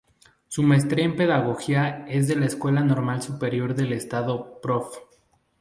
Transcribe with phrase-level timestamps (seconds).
[0.47, 4.99] Su Maestría en Pedagogía es de la Escuela Normal Superior del Estado “Profr.